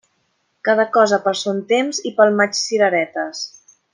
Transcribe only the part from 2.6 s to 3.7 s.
cireretes.